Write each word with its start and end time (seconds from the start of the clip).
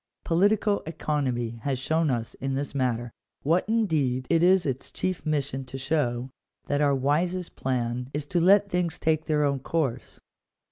Political 0.23 0.81
economy 0.87 1.59
has 1.61 1.77
shown 1.77 2.09
us 2.09 2.33
in 2.33 2.55
this 2.55 2.73
matter— 2.73 3.11
what 3.43 3.69
indeed 3.69 4.25
it 4.31 4.41
is 4.41 4.65
its 4.65 4.89
chief 4.89 5.23
mission 5.27 5.63
to 5.65 5.77
show— 5.77 6.31
that 6.67 6.81
our 6.81 6.95
wisest 6.95 7.55
plan 7.55 8.09
is 8.11 8.25
to 8.25 8.41
let 8.41 8.67
things 8.67 8.97
take 8.97 9.25
their 9.25 9.43
own 9.43 9.59
course. 9.59 10.19